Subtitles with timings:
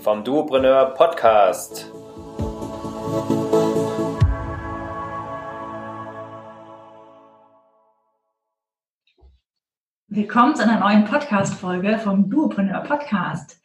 [0.00, 1.92] vom Duopreneur Podcast.
[10.08, 13.60] Willkommen zu einer neuen Podcast-Folge vom Duopreneur Podcast.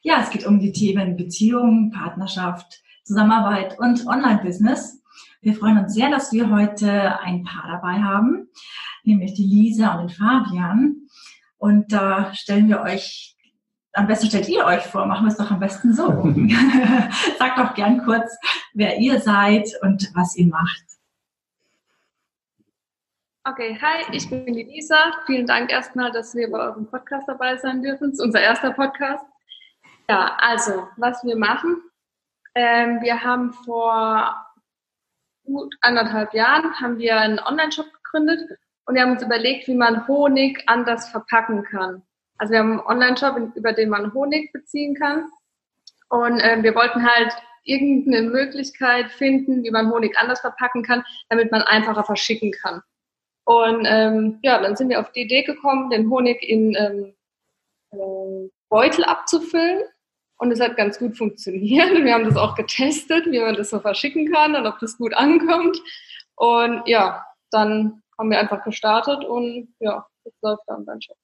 [0.00, 5.02] Ja, es geht um die Themen Beziehung, Partnerschaft, Zusammenarbeit und Online-Business.
[5.42, 8.48] Wir freuen uns sehr, dass wir heute ein Paar dabei haben,
[9.02, 10.96] nämlich die Lisa und den Fabian.
[11.58, 13.33] Und da stellen wir euch
[13.94, 16.08] am besten stellt ihr euch vor, machen wir es doch am besten so.
[17.38, 18.36] Sagt doch gern kurz,
[18.74, 20.84] wer ihr seid und was ihr macht.
[23.44, 24.96] Okay, hi, ich bin die Lisa.
[25.26, 28.08] Vielen Dank erstmal, dass wir bei eurem Podcast dabei sein dürfen.
[28.08, 29.24] Es ist unser erster Podcast.
[30.08, 31.76] Ja, also, was wir machen.
[32.54, 34.34] Ähm, wir haben vor
[35.44, 40.06] gut anderthalb Jahren haben wir einen Online-Shop gegründet und wir haben uns überlegt, wie man
[40.08, 42.02] Honig anders verpacken kann.
[42.38, 45.28] Also wir haben einen Online-Shop, über den man Honig beziehen kann.
[46.08, 47.32] Und äh, wir wollten halt
[47.64, 52.82] irgendeine Möglichkeit finden, wie man Honig anders verpacken kann, damit man einfacher verschicken kann.
[53.44, 57.14] Und ähm, ja, dann sind wir auf die Idee gekommen, den Honig in ähm,
[57.92, 59.84] äh, Beutel abzufüllen.
[60.36, 61.90] Und es hat ganz gut funktioniert.
[62.04, 65.14] Wir haben das auch getestet, wie man das so verschicken kann und ob das gut
[65.14, 65.80] ankommt.
[66.34, 71.16] Und ja, dann haben wir einfach gestartet und ja, das läuft dann dann schon.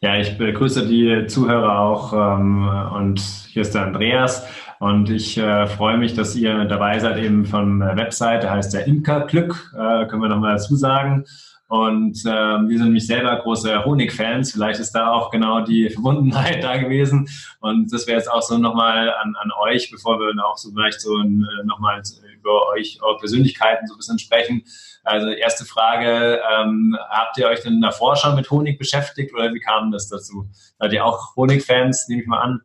[0.00, 4.44] Ja, ich begrüße die Zuhörer auch ähm, und hier ist der Andreas
[4.80, 8.74] und ich äh, freue mich, dass ihr dabei seid eben von der Website, der heißt
[8.74, 11.24] der Imkerglück, äh, können wir nochmal dazu sagen.
[11.68, 14.52] Und äh, wir sind nämlich selber große Honigfans.
[14.52, 17.28] Vielleicht ist da auch genau die Verbundenheit da gewesen.
[17.60, 21.00] Und das wäre jetzt auch so nochmal an, an euch, bevor wir auch so vielleicht
[21.00, 22.02] so äh, nochmal
[22.42, 24.64] über euch, eure Persönlichkeiten so ein bisschen sprechen.
[25.04, 29.60] Also erste Frage, ähm, habt ihr euch denn davor schon mit Honig beschäftigt oder wie
[29.60, 30.48] kam das dazu?
[30.78, 32.60] Seid ihr auch Honigfans, nehme ich mal an?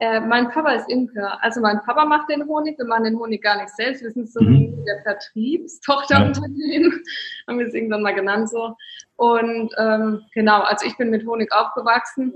[0.00, 1.42] Äh, mein Papa ist Imker.
[1.42, 4.02] Also mein Papa macht den Honig, wir machen den Honig gar nicht selbst.
[4.02, 4.84] Wir sind so mhm.
[4.84, 7.48] der Vertriebstochterunternehmen, ja.
[7.48, 8.76] haben wir es irgendwann mal genannt so.
[9.16, 12.32] Und ähm, genau, also ich bin mit Honig aufgewachsen.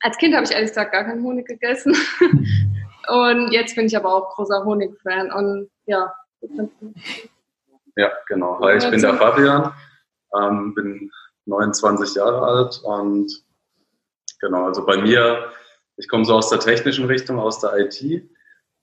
[0.00, 1.94] Als Kind habe ich ehrlich gesagt gar keinen Honig gegessen.
[3.08, 5.32] und jetzt bin ich aber auch großer Honig-Fan.
[5.32, 6.12] Und ja,
[7.96, 8.60] ja, genau.
[8.60, 9.72] Hi, ich bin der Fabian,
[10.40, 11.10] ähm, bin
[11.46, 13.32] 29 Jahre alt und
[14.40, 15.50] genau, also bei mir,
[15.96, 18.28] ich komme so aus der technischen Richtung, aus der IT.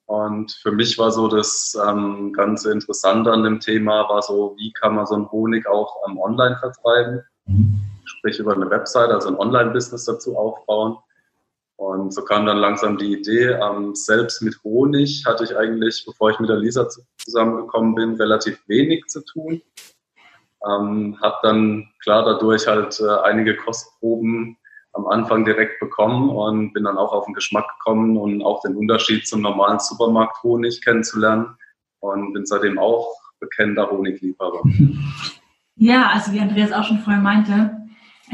[0.08, 4.72] Und für mich war so das ähm, ganze Interessante an dem Thema, war so, wie
[4.74, 7.24] kann man so einen Honig auch ähm, online vertreiben,
[8.06, 10.98] sprich über eine Website, also ein Online-Business dazu aufbauen.
[11.78, 16.32] Und so kam dann langsam die Idee, ähm, selbst mit Honig hatte ich eigentlich, bevor
[16.32, 16.88] ich mit der Lisa
[17.18, 19.62] zusammengekommen bin, relativ wenig zu tun.
[20.66, 24.58] Ähm, habe dann klar dadurch halt äh, einige Kostproben
[24.94, 28.76] am Anfang direkt bekommen und bin dann auch auf den Geschmack gekommen und auch den
[28.76, 31.58] Unterschied zum normalen Supermarkt-Honig kennenzulernen
[32.00, 34.64] und bin seitdem auch bekennender Honigliebhaber.
[35.76, 37.85] Ja, also wie Andreas auch schon vorher meinte,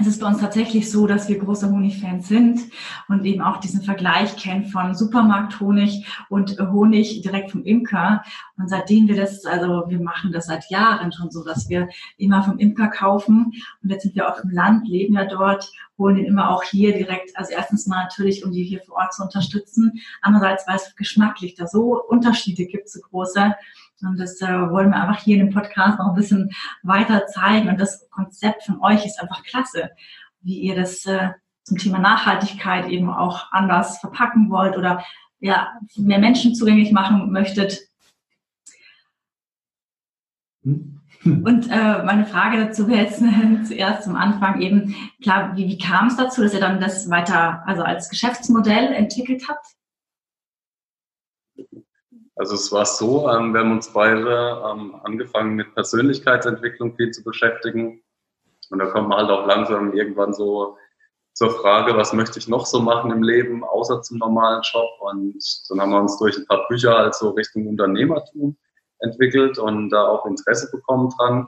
[0.02, 2.60] es ist bei uns tatsächlich so, dass wir große Honigfans sind
[3.08, 8.24] und eben auch diesen Vergleich kennen von Supermarkthonig und Honig direkt vom Imker.
[8.58, 12.44] Und seitdem wir das, also wir machen das seit Jahren schon so, dass wir immer
[12.44, 13.54] vom Imker kaufen.
[13.84, 16.94] Und jetzt sind wir auf dem Land, leben ja dort, holen den immer auch hier
[16.94, 17.38] direkt.
[17.38, 20.02] Also erstens mal natürlich, um die hier vor Ort zu unterstützen.
[20.22, 23.56] Andererseits, weil es geschmacklich da so Unterschiede gibt, so große.
[24.08, 26.52] Und das äh, wollen wir einfach hier in dem Podcast noch ein bisschen
[26.84, 27.70] weiter zeigen.
[27.70, 29.92] Und das Konzept von euch ist einfach klasse,
[30.42, 31.30] wie ihr das äh,
[31.64, 35.04] zum Thema Nachhaltigkeit eben auch anders verpacken wollt oder
[35.40, 37.80] ja, mehr Menschen zugänglich machen möchtet.
[40.64, 40.98] Hm.
[41.24, 45.78] Und äh, meine Frage dazu wäre jetzt äh, zuerst zum Anfang eben, klar, wie, wie
[45.78, 49.66] kam es dazu, dass ihr dann das weiter, also als Geschäftsmodell entwickelt habt?
[52.42, 57.24] Also es war so, ähm, wir haben uns beide ähm, angefangen mit Persönlichkeitsentwicklung viel zu
[57.24, 58.02] beschäftigen.
[58.72, 60.76] Und da kommt man halt auch langsam irgendwann so
[61.34, 64.90] zur Frage, was möchte ich noch so machen im Leben, außer zum normalen Job.
[65.02, 65.38] Und
[65.70, 68.58] dann haben wir uns durch ein paar Bücher halt so Richtung Unternehmertum
[69.02, 71.48] entwickelt und da auch Interesse bekommen dran.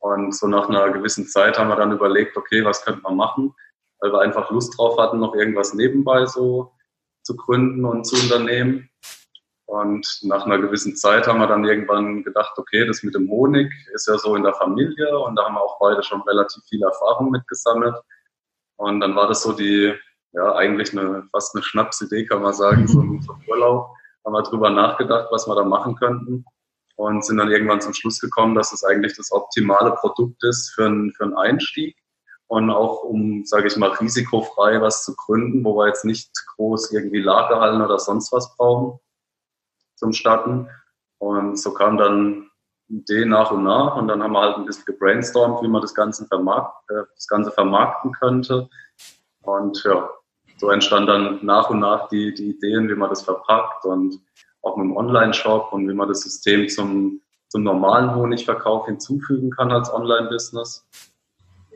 [0.00, 3.54] Und so nach einer gewissen Zeit haben wir dann überlegt, okay, was könnte man machen?
[4.00, 6.72] weil wir einfach Lust drauf hatten, noch irgendwas nebenbei so
[7.22, 8.90] zu gründen und zu unternehmen.
[9.66, 13.72] Und nach einer gewissen Zeit haben wir dann irgendwann gedacht, okay, das mit dem Honig
[13.94, 16.82] ist ja so in der Familie und da haben wir auch beide schon relativ viel
[16.82, 17.96] Erfahrung mitgesammelt.
[18.76, 19.94] Und dann war das so die,
[20.32, 23.90] ja, eigentlich eine, fast eine Schnapsidee, kann man sagen, so ein Urlaub.
[24.24, 26.44] Haben wir drüber nachgedacht, was wir da machen könnten
[26.96, 30.86] und sind dann irgendwann zum Schluss gekommen, dass es eigentlich das optimale Produkt ist für
[30.86, 31.96] einen, für einen Einstieg
[32.46, 36.92] und auch um, sage ich mal, risikofrei was zu gründen, wo wir jetzt nicht groß
[36.92, 38.98] irgendwie Lagerhallen oder sonst was brauchen
[39.94, 40.68] zum Starten.
[41.18, 42.50] Und so kam dann
[42.88, 45.94] Idee nach und nach und dann haben wir halt ein bisschen gebrainstormt, wie man das
[45.94, 48.68] Ganze, vermarkt, äh, das Ganze vermarkten könnte.
[49.42, 50.08] Und ja,
[50.58, 54.20] so entstand dann nach und nach die, die Ideen, wie man das verpackt und
[54.62, 59.72] auch mit dem Online-Shop und wie man das System zum, zum normalen Honigverkauf hinzufügen kann
[59.72, 60.86] als Online-Business.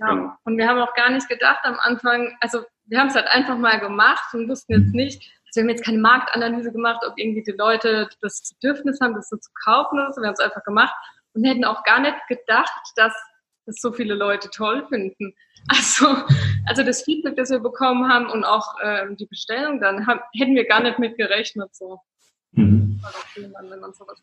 [0.01, 0.33] Ja, genau.
[0.45, 3.59] und wir haben auch gar nicht gedacht am Anfang, also wir haben es halt einfach
[3.59, 7.43] mal gemacht und wussten jetzt nicht, also wir haben jetzt keine Marktanalyse gemacht, ob irgendwie
[7.43, 10.21] die Leute das Bedürfnis haben, das so zu kaufen oder so.
[10.21, 10.95] Wir haben es einfach gemacht
[11.33, 13.15] und hätten auch gar nicht gedacht, dass
[13.65, 15.35] das so viele Leute toll finden.
[15.69, 16.17] Also,
[16.67, 20.55] also das Feedback, das wir bekommen haben und auch ähm, die Bestellung, dann haben, hätten
[20.55, 21.75] wir gar nicht mit gerechnet.
[21.75, 22.01] So.
[22.53, 23.03] Mhm.
[23.35, 24.23] Wenn man sowas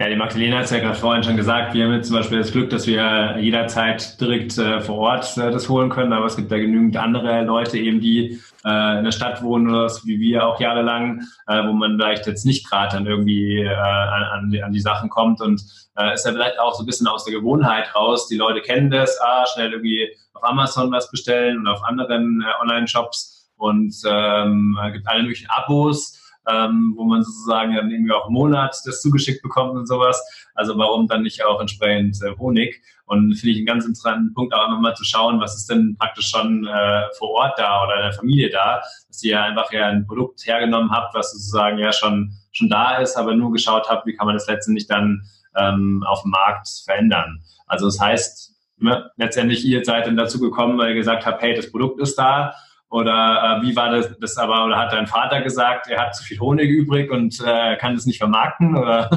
[0.00, 2.38] ja, die Magdalena hat es ja gerade vorhin schon gesagt, wir haben jetzt zum Beispiel
[2.38, 6.36] das Glück, dass wir jederzeit direkt äh, vor Ort äh, das holen können, aber es
[6.36, 10.20] gibt ja genügend andere Leute eben, die äh, in der Stadt wohnen oder so wie
[10.20, 14.72] wir auch jahrelang, äh, wo man vielleicht jetzt nicht gerade dann irgendwie äh, an, an,
[14.72, 15.40] die Sachen kommt.
[15.40, 15.64] Und
[15.96, 18.28] äh, ist ja vielleicht auch so ein bisschen aus der Gewohnheit raus.
[18.28, 23.50] Die Leute kennen das, ah, schnell irgendwie auf Amazon was bestellen und auf anderen Online-Shops.
[23.56, 28.76] Und ähm, gibt alle möglichen Abos ähm, wo man sozusagen dann irgendwie auch im Monat
[28.84, 30.22] das zugeschickt bekommt und sowas.
[30.54, 32.82] Also warum dann nicht auch entsprechend äh, Honig?
[33.06, 36.28] Und finde ich einen ganz interessanten Punkt auch nochmal zu schauen, was ist denn praktisch
[36.28, 40.06] schon äh, vor Ort da oder in der Familie da, dass ihr einfach ja ein
[40.06, 44.14] Produkt hergenommen habt, was sozusagen ja schon, schon da ist, aber nur geschaut habt, wie
[44.14, 45.22] kann man das letztendlich dann
[45.56, 47.42] ähm, auf dem Markt verändern.
[47.66, 51.54] Also das heißt, ne, letztendlich ihr seid dann dazu gekommen, weil ihr gesagt habt, hey,
[51.54, 52.54] das Produkt ist da,
[52.90, 56.24] oder äh, wie war das, das aber, oder hat dein Vater gesagt, er hat zu
[56.24, 58.76] viel Honig übrig und äh, kann das nicht vermarkten?
[58.76, 59.10] Oder?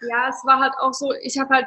[0.00, 1.66] Ja, es war halt auch so, ich habe halt,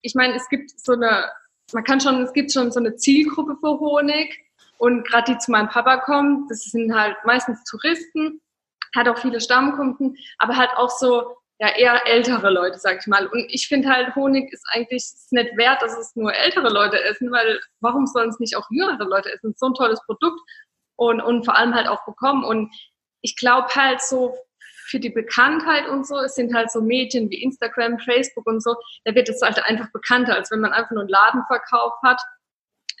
[0.00, 1.30] ich meine, es gibt so eine,
[1.72, 4.36] man kann schon, es gibt schon so eine Zielgruppe für Honig
[4.78, 8.40] und gerade die zu meinem Papa kommen, das sind halt meistens Touristen,
[8.96, 13.26] hat auch viele Stammkunden, aber halt auch so ja eher ältere Leute, sag ich mal.
[13.26, 17.02] Und ich finde halt, Honig ist eigentlich ist nicht wert, dass es nur ältere Leute
[17.04, 19.54] essen, weil warum sollen es nicht auch jüngere Leute essen?
[19.56, 20.40] So ein tolles Produkt
[20.96, 22.44] und, und vor allem halt auch bekommen.
[22.44, 22.74] Und
[23.22, 24.36] ich glaube halt so
[24.88, 28.76] für die Bekanntheit und so, es sind halt so Medien wie Instagram, Facebook und so,
[29.04, 32.20] da wird es halt einfach bekannter, als wenn man einfach nur einen Ladenverkauf hat,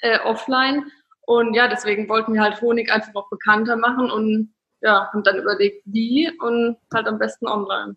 [0.00, 0.90] äh, offline.
[1.26, 5.38] Und ja, deswegen wollten wir halt Honig einfach auch bekannter machen und ja, und dann
[5.38, 7.96] überlegt, wie und halt am besten online.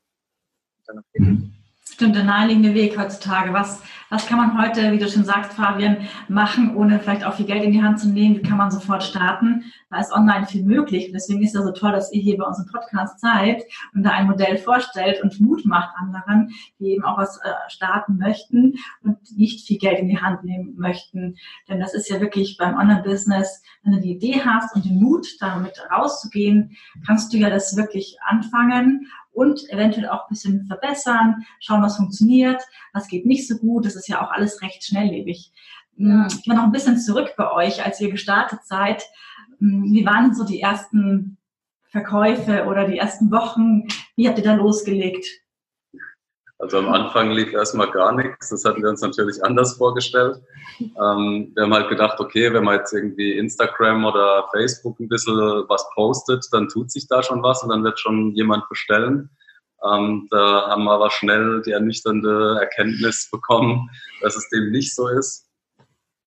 [1.14, 1.59] Mhm
[2.00, 3.52] stimmt, der naheliegende Weg heutzutage.
[3.52, 7.46] Was, was kann man heute, wie du schon sagst, Fabian, machen, ohne vielleicht auch viel
[7.46, 8.38] Geld in die Hand zu nehmen?
[8.38, 9.66] Wie kann man sofort starten?
[9.90, 11.08] Da ist online viel möglich.
[11.08, 13.64] Und deswegen ist es so toll, dass ihr hier bei unserem Podcast seid
[13.94, 18.18] und da ein Modell vorstellt und Mut macht anderen, die eben auch was äh, starten
[18.18, 21.36] möchten und nicht viel Geld in die Hand nehmen möchten.
[21.68, 25.28] Denn das ist ja wirklich beim Online-Business, wenn du die Idee hast und den Mut,
[25.42, 31.82] damit rauszugehen, kannst du ja das wirklich anfangen und eventuell auch ein bisschen verbessern, schauen,
[31.82, 32.62] was funktioniert,
[32.94, 33.86] was geht nicht so gut.
[33.86, 35.52] Das ist ja auch alles recht schnelllebig.
[35.96, 39.04] Mm, ich war noch ein bisschen zurück bei euch, als ihr gestartet seid.
[39.60, 41.38] Mm, wie waren so die ersten
[41.90, 43.88] Verkäufe oder die ersten Wochen?
[44.16, 45.26] Wie habt ihr da losgelegt?
[46.60, 48.50] Also am Anfang lief erstmal gar nichts.
[48.50, 50.42] Das hatten wir uns natürlich anders vorgestellt.
[50.80, 55.36] Ähm, wir haben halt gedacht, okay, wenn man jetzt irgendwie Instagram oder Facebook ein bisschen
[55.36, 59.30] was postet, dann tut sich da schon was und dann wird schon jemand bestellen.
[59.90, 63.90] Ähm, da haben wir aber schnell die ernüchternde Erkenntnis bekommen,
[64.22, 65.48] dass es dem nicht so ist.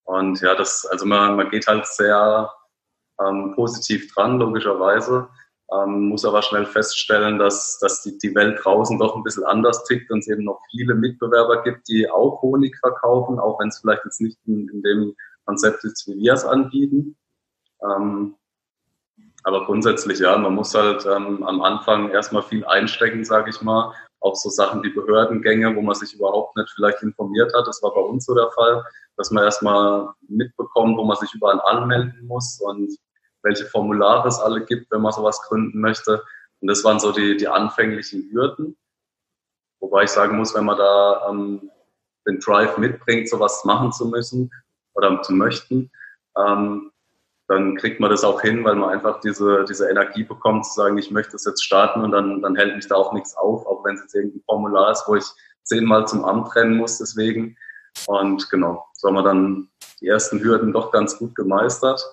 [0.03, 2.51] Und ja, das, also man, man geht halt sehr
[3.21, 5.29] ähm, positiv dran, logischerweise.
[5.71, 9.83] Ähm, muss aber schnell feststellen, dass, dass die, die Welt draußen doch ein bisschen anders
[9.85, 13.79] tickt und es eben noch viele Mitbewerber gibt, die auch Honig verkaufen, auch wenn es
[13.79, 15.15] vielleicht jetzt nicht in, in dem
[15.45, 17.15] Konzept ist, wie wir es anbieten.
[17.81, 18.35] Ähm,
[19.43, 23.93] aber grundsätzlich, ja, man muss halt ähm, am Anfang erstmal viel einstecken, sage ich mal.
[24.21, 27.67] Auch so Sachen wie Behördengänge, wo man sich überhaupt nicht vielleicht informiert hat.
[27.67, 28.85] Das war bei uns so der Fall,
[29.17, 32.95] dass man erstmal mitbekommt, wo man sich überall anmelden muss und
[33.43, 36.23] welche Formulare es alle gibt, wenn man sowas gründen möchte.
[36.61, 38.77] Und das waren so die, die anfänglichen Hürden.
[39.79, 41.69] Wobei ich sagen muss, wenn man da ähm,
[42.25, 44.49] den Drive mitbringt, sowas machen zu müssen
[44.93, 45.91] oder zu möchten,
[46.37, 46.91] ähm,
[47.47, 50.97] dann kriegt man das auch hin, weil man einfach diese, diese Energie bekommt, zu sagen,
[50.97, 53.83] ich möchte es jetzt starten und dann, dann hält mich da auch nichts auf, auch
[53.83, 55.25] wenn es jetzt irgendein Formular ist, wo ich
[55.63, 57.57] zehnmal zum Amt rennen muss, deswegen.
[58.07, 59.69] Und genau, so haben wir dann
[59.99, 62.03] die ersten Hürden doch ganz gut gemeistert.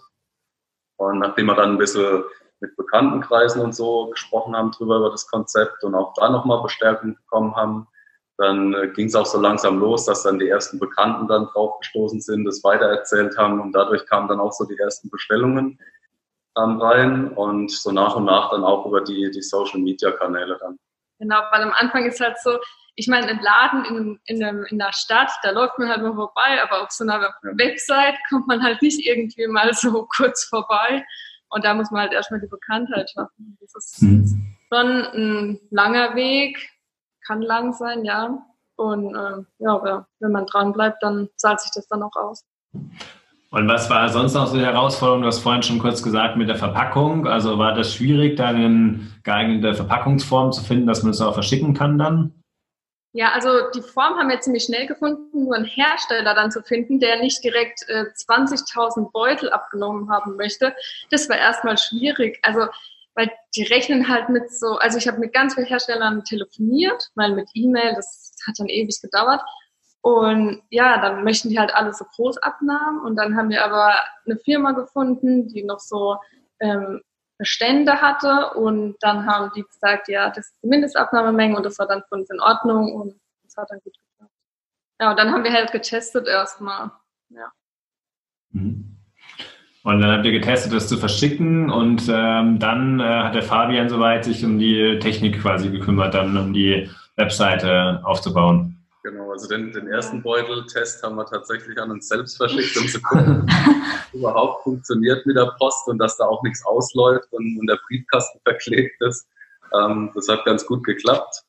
[1.01, 2.25] Und nachdem wir dann ein bisschen
[2.61, 7.15] mit Bekanntenkreisen und so gesprochen haben drüber über das Konzept und auch da nochmal Bestärkung
[7.15, 7.89] bekommen haben,
[8.37, 12.21] dann äh, ging es auch so langsam los, dass dann die ersten Bekannten dann draufgestoßen
[12.21, 15.79] sind, das weitererzählt haben und dadurch kamen dann auch so die ersten Bestellungen
[16.59, 20.79] ähm, rein und so nach und nach dann auch über die, die Social-Media-Kanäle dann.
[21.19, 22.59] Genau, weil am Anfang ist halt so,
[23.01, 26.15] ich meine, ein Laden in, in, einem, in einer Stadt, da läuft man halt mal
[26.15, 27.35] vorbei, aber auf so einer.
[27.43, 31.03] Website kommt man halt nicht irgendwie mal so kurz vorbei.
[31.49, 33.57] Und da muss man halt erstmal die Bekanntheit schaffen.
[33.59, 34.55] Das ist mhm.
[34.71, 36.59] schon ein langer Weg,
[37.27, 38.39] kann lang sein, ja.
[38.77, 42.45] Und äh, ja, wenn man dran bleibt, dann zahlt sich das dann auch aus.
[43.51, 45.23] Und was war sonst noch so die Herausforderung?
[45.23, 47.27] Du hast vorhin schon kurz gesagt mit der Verpackung.
[47.27, 51.73] Also war das schwierig, da eine geeignete Verpackungsform zu finden, dass man es auch verschicken
[51.73, 52.35] kann dann?
[53.13, 57.01] Ja, also die Form haben wir ziemlich schnell gefunden, nur einen Hersteller dann zu finden,
[57.01, 60.75] der nicht direkt äh, 20.000 Beutel abgenommen haben möchte.
[61.11, 62.39] Das war erstmal schwierig.
[62.43, 62.69] Also
[63.15, 67.35] weil die rechnen halt mit so, also ich habe mit ganz vielen Herstellern telefoniert, weil
[67.35, 69.43] mit E-Mail, das hat dann ewig gedauert.
[70.03, 73.01] Und ja, dann möchten die halt alles so groß abnahmen.
[73.01, 73.93] Und dann haben wir aber
[74.25, 76.17] eine Firma gefunden, die noch so
[76.61, 77.03] ähm,
[77.41, 81.89] Bestände hatte und dann haben die gesagt, ja, das ist die Mindestabnahmemenge und das war
[81.89, 84.35] dann für uns in Ordnung und das hat dann gut geklappt.
[85.01, 86.91] Ja, und dann haben wir halt getestet erstmal,
[87.31, 87.51] ja.
[88.51, 88.99] Mhm.
[89.83, 93.89] Und dann habt ihr getestet, das zu verschicken und ähm, dann äh, hat der Fabian
[93.89, 98.80] soweit sich um die Technik quasi gekümmert, dann um die Webseite aufzubauen.
[99.03, 103.01] Genau, also den, den ersten Beuteltest haben wir tatsächlich an uns selbst verschickt, um zu
[103.03, 103.47] gucken,
[104.13, 108.41] überhaupt funktioniert mit der Post und dass da auch nichts ausläuft und, und der Briefkasten
[108.45, 109.27] verklebt ist.
[109.73, 111.43] Ähm, das hat ganz gut geklappt.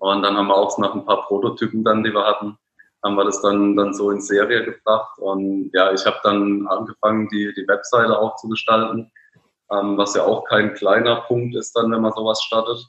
[0.00, 2.58] Und dann haben wir auch nach ein paar Prototypen dann, die wir hatten,
[3.04, 5.18] haben wir das dann, dann so in Serie gebracht.
[5.18, 9.10] Und ja, ich habe dann angefangen, die, die Webseite auch zu gestalten,
[9.70, 12.84] ähm, was ja auch kein kleiner Punkt ist dann, wenn man sowas startet.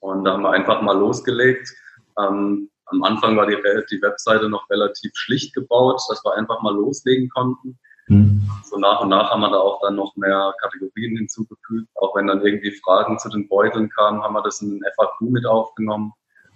[0.00, 1.72] Und da haben wir einfach mal losgelegt.
[2.18, 3.56] Ähm, am Anfang war die,
[3.90, 7.78] die Webseite noch relativ schlicht gebaut, dass wir einfach mal loslegen konnten.
[8.08, 8.42] Mhm.
[8.64, 11.88] So nach und nach haben wir da auch dann noch mehr Kategorien hinzugefügt.
[11.94, 15.46] Auch wenn dann irgendwie Fragen zu den Beuteln kamen, haben wir das in FAQ mit
[15.46, 16.12] aufgenommen.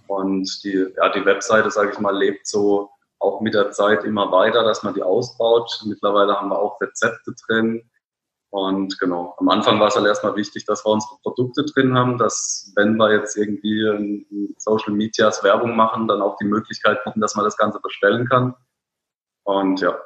[0.07, 4.31] Und die, ja, die Webseite, sage ich mal, lebt so auch mit der Zeit immer
[4.31, 5.83] weiter, dass man die ausbaut.
[5.87, 7.83] Mittlerweile haben wir auch Rezepte drin,
[8.51, 12.17] und genau, am Anfang war es halt erstmal wichtig, dass wir unsere Produkte drin haben,
[12.17, 17.21] dass wenn wir jetzt irgendwie in Social Medias Werbung machen, dann auch die Möglichkeit bieten,
[17.21, 18.55] dass man das Ganze bestellen kann.
[19.45, 19.99] Und ja.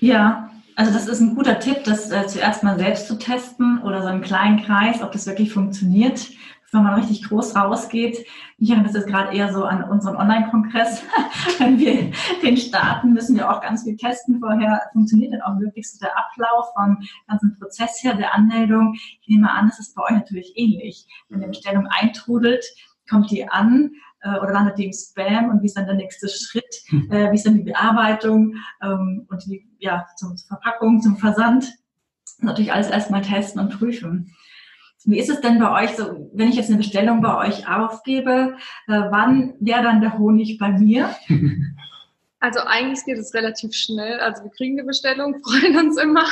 [0.00, 4.02] Ja, also das ist ein guter Tipp, das äh, zuerst mal selbst zu testen oder
[4.02, 6.28] so im kleinen Kreis, ob das wirklich funktioniert
[6.72, 8.26] wenn man richtig groß rausgeht.
[8.58, 11.02] Ich erinnere das jetzt gerade eher so an unseren Online-Kongress.
[11.58, 12.10] wenn wir
[12.42, 14.80] den starten, müssen wir auch ganz viel testen vorher.
[14.92, 16.98] Funktioniert dann auch wirklich so der Ablauf vom
[17.28, 18.94] ganzen Prozess her, der Anmeldung?
[18.94, 21.06] Ich nehme an, das ist bei euch natürlich ähnlich.
[21.28, 22.64] Wenn die Bestellung eintrudelt,
[23.08, 23.90] kommt die an
[24.22, 26.82] äh, oder landet die im Spam und wie ist dann der nächste Schritt?
[27.10, 31.70] Äh, wie ist dann die Bearbeitung ähm, und die ja, zum, zur Verpackung, zum Versand?
[32.38, 34.34] Natürlich alles erstmal testen und prüfen.
[35.04, 38.56] Wie ist es denn bei euch so, wenn ich jetzt eine Bestellung bei euch aufgebe,
[38.86, 41.14] äh, wann wäre dann der Honig bei mir?
[42.40, 44.18] Also eigentlich geht es relativ schnell.
[44.18, 46.24] Also wir kriegen eine Bestellung, freuen uns immer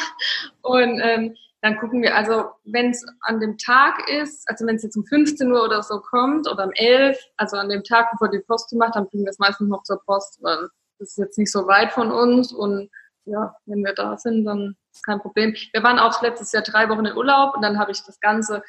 [0.62, 4.82] und ähm, dann gucken wir, also wenn es an dem Tag ist, also wenn es
[4.82, 8.30] jetzt um 15 Uhr oder so kommt oder um 11, also an dem Tag, bevor
[8.30, 11.38] die Post macht, dann bringen wir es meistens noch zur Post, weil das ist jetzt
[11.38, 12.90] nicht so weit von uns und
[13.26, 15.54] ja, wenn wir da sind, dann ist kein Problem.
[15.72, 18.62] Wir waren auch letztes Jahr drei Wochen in Urlaub und dann habe ich das Ganze,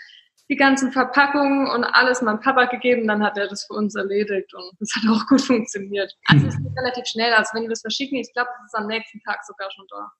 [0.50, 4.54] die ganzen Verpackungen und alles meinem Papa gegeben, dann hat er das für uns erledigt
[4.54, 6.14] und das hat auch gut funktioniert.
[6.28, 8.88] Also es geht relativ schnell, also wenn wir das verschicken, ich glaube, es ist am
[8.88, 10.12] nächsten Tag sogar schon da.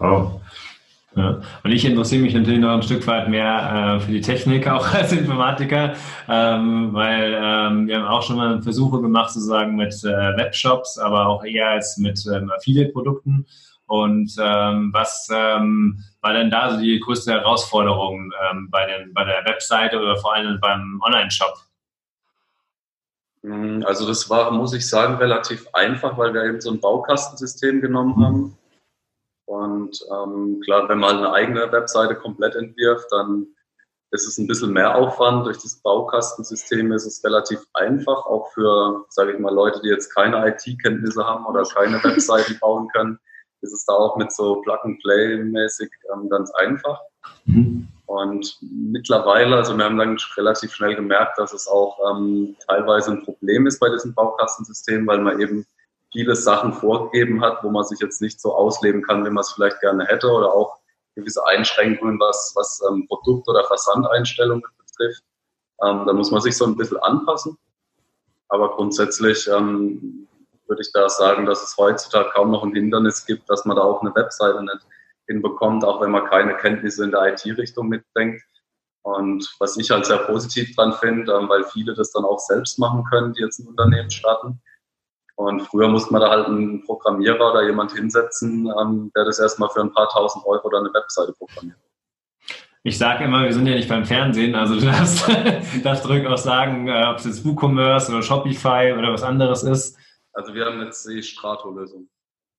[0.00, 0.40] Oh.
[1.16, 1.40] Ja.
[1.62, 4.86] Und ich interessiere mich natürlich noch ein Stück weit mehr äh, für die Technik auch
[4.94, 5.94] als Informatiker,
[6.28, 11.28] ähm, weil ähm, wir haben auch schon mal Versuche gemacht, sozusagen mit äh, Webshops, aber
[11.28, 13.46] auch eher als mit ähm, Affiliate-Produkten.
[13.86, 19.24] Und ähm, was ähm, war denn da so die größte Herausforderung ähm, bei, den, bei
[19.24, 21.54] der Webseite oder vor allem beim Online-Shop?
[23.42, 27.80] Hm, also das war, muss ich sagen, relativ einfach, weil wir eben so ein Baukastensystem
[27.82, 28.58] genommen haben
[29.46, 33.46] und ähm, klar, wenn man eine eigene Webseite komplett entwirft, dann
[34.10, 35.46] ist es ein bisschen mehr Aufwand.
[35.46, 40.14] Durch das Baukastensystem ist es relativ einfach, auch für, sage ich mal, Leute, die jetzt
[40.14, 43.18] keine IT-Kenntnisse haben oder keine Webseiten bauen können,
[43.64, 47.00] ist es da auch mit so Plug-and-Play-mäßig ähm, ganz einfach.
[47.46, 47.88] Mhm.
[48.06, 53.24] Und mittlerweile, also wir haben dann relativ schnell gemerkt, dass es auch ähm, teilweise ein
[53.24, 55.66] Problem ist bei diesem Baukastensystem, weil man eben
[56.12, 59.52] viele Sachen vorgegeben hat, wo man sich jetzt nicht so ausleben kann, wie man es
[59.52, 60.78] vielleicht gerne hätte oder auch
[61.16, 65.24] gewisse Einschränkungen, was, was ähm, Produkt- oder Versandeinstellungen betrifft.
[65.82, 67.56] Ähm, da muss man sich so ein bisschen anpassen.
[68.48, 70.28] Aber grundsätzlich ähm,
[70.66, 73.82] würde ich da sagen, dass es heutzutage kaum noch ein Hindernis gibt, dass man da
[73.82, 74.86] auch eine Webseite nicht
[75.26, 78.42] hinbekommt, auch wenn man keine Kenntnisse in der IT-Richtung mitbringt.
[79.02, 82.78] Und was ich halt sehr positiv dran finde, ähm, weil viele das dann auch selbst
[82.78, 84.60] machen können, die jetzt ein Unternehmen starten.
[85.36, 89.68] Und früher musste man da halt einen Programmierer oder jemand hinsetzen, ähm, der das erstmal
[89.68, 91.78] für ein paar tausend Euro oder eine Webseite programmiert.
[92.82, 95.26] Ich sage immer, wir sind ja nicht beim Fernsehen, also du darfst,
[95.82, 99.98] darfst auch sagen, äh, ob es jetzt WooCommerce oder Shopify oder was anderes ist.
[100.34, 102.08] Also wir haben jetzt die Strato-Lösung.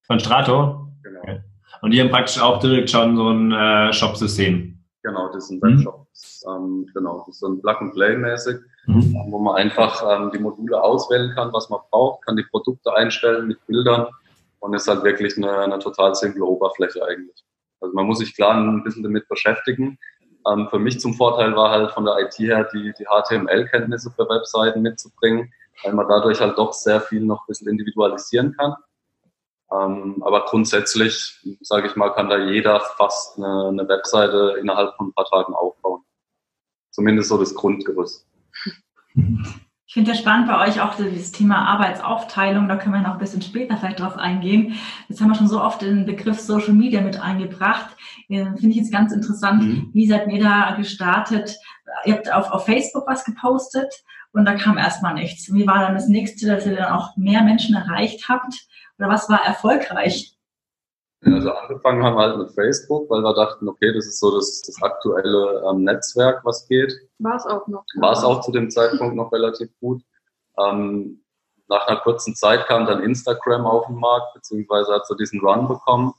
[0.04, 0.88] Von Strato?
[1.04, 1.20] Genau.
[1.22, 1.42] Okay.
[1.82, 4.80] Und die haben praktisch auch direkt schon so ein äh, Shop-System.
[5.04, 6.00] Genau, das ist ein Webshop.
[6.00, 6.50] Mhm.
[6.50, 9.14] Ähm, genau, das ist so ein Plug-and-Play-mäßig, mhm.
[9.30, 13.48] wo man einfach ähm, die Module auswählen kann, was man braucht, kann die Produkte einstellen
[13.48, 14.08] mit Bildern
[14.60, 17.44] und ist halt wirklich eine, eine total simple Oberfläche eigentlich.
[17.82, 20.00] Also man muss sich klar ein bisschen damit beschäftigen.
[20.50, 24.28] Ähm, für mich zum Vorteil war halt von der IT her, die, die HTML-Kenntnisse für
[24.30, 25.52] Webseiten mitzubringen,
[25.84, 28.76] weil man dadurch halt doch sehr viel noch ein bisschen individualisieren kann.
[29.72, 35.08] Ähm, aber grundsätzlich, sage ich mal, kann da jeder fast eine, eine Webseite innerhalb von
[35.08, 36.04] ein paar Tagen aufbauen.
[36.92, 38.28] Zumindest so das Grundgerüst.
[39.96, 42.68] Ich finde es spannend bei euch auch das Thema Arbeitsaufteilung.
[42.68, 44.74] Da können wir noch ein bisschen später vielleicht drauf eingehen.
[45.08, 47.96] Jetzt haben wir schon so oft den Begriff Social Media mit eingebracht.
[48.28, 49.64] Finde ich jetzt ganz interessant.
[49.64, 49.92] Mhm.
[49.94, 51.56] Wie seid ihr da gestartet?
[52.04, 53.88] Ihr habt auf, auf Facebook was gepostet
[54.34, 55.54] und da kam erstmal nichts.
[55.54, 58.54] Wie war dann das nächste, dass ihr dann auch mehr Menschen erreicht habt?
[59.00, 60.35] Oder was war erfolgreich?
[61.26, 64.62] Also angefangen haben wir halt mit Facebook, weil wir dachten, okay, das ist so das,
[64.62, 66.94] das aktuelle ähm, Netzwerk, was geht.
[67.18, 67.84] War es auch noch.
[67.96, 70.04] War es auch zu dem Zeitpunkt noch relativ gut.
[70.60, 71.24] Ähm,
[71.68, 75.68] nach einer kurzen Zeit kam dann Instagram auf den Markt, beziehungsweise hat so diesen Run
[75.68, 76.14] bekommen.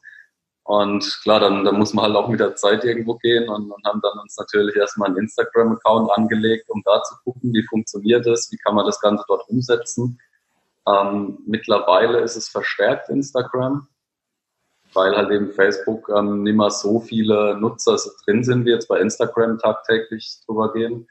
[0.64, 3.85] Und klar, dann, dann muss man halt auch mit der Zeit irgendwo gehen und, und
[3.87, 8.51] haben dann uns natürlich erstmal einen Instagram-Account angelegt, um da zu gucken, wie funktioniert es,
[8.51, 10.19] wie kann man das Ganze dort umsetzen.
[10.88, 13.87] Ähm, mittlerweile ist es verstärkt Instagram,
[14.96, 19.00] weil halt eben Facebook ähm, nicht mehr so viele Nutzer drin sind, wie jetzt bei
[19.00, 21.06] Instagram tagtäglich drüber gehen.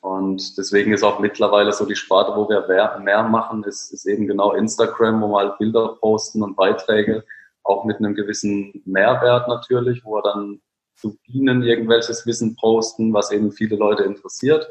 [0.00, 2.66] Und deswegen ist auch mittlerweile so die Sparte, wo wir
[2.98, 7.24] mehr machen, ist, ist eben genau Instagram, wo wir halt Bilder posten und Beiträge,
[7.62, 10.60] auch mit einem gewissen Mehrwert natürlich, wo wir dann
[10.96, 14.68] zu Bienen irgendwelches Wissen posten, was eben viele Leute interessiert.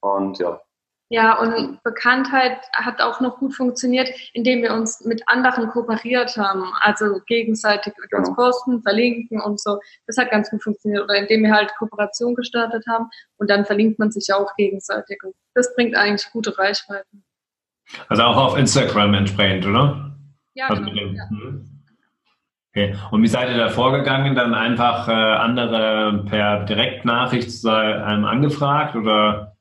[0.00, 0.60] Und ja,
[1.10, 6.64] ja, und Bekanntheit hat auch noch gut funktioniert, indem wir uns mit anderen kooperiert haben,
[6.80, 8.20] also gegenseitig genau.
[8.20, 9.78] uns posten, verlinken und so.
[10.06, 11.04] Das hat ganz gut funktioniert.
[11.04, 15.18] Oder indem wir halt Kooperation gestartet haben und dann verlinkt man sich auch gegenseitig.
[15.22, 17.22] Und das bringt eigentlich gute Reichweiten.
[18.08, 20.16] Also auch auf Instagram entsprechend, oder?
[20.54, 21.12] Ja, also genau.
[21.12, 21.26] Ja.
[21.30, 21.70] Mhm.
[22.70, 22.96] Okay.
[23.10, 24.34] Und wie seid ihr da vorgegangen?
[24.34, 29.53] Dann einfach äh, andere per Direktnachricht einem angefragt oder?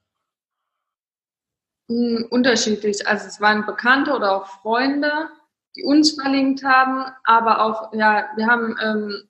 [1.87, 3.07] Unterschiedlich.
[3.07, 5.29] Also es waren Bekannte oder auch Freunde,
[5.75, 9.23] die uns verlinkt haben, aber auch, ja, wir haben ähm,